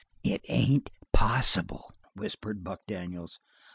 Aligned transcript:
"It 0.23 0.41
ain't 0.47 0.89
possible!" 1.13 1.93
whispered 2.15 2.63
Buck 2.63 2.87
Daniels. 2.87 3.39